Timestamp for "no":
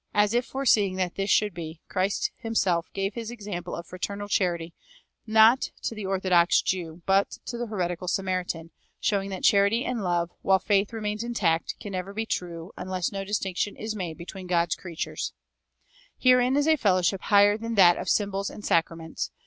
13.11-13.23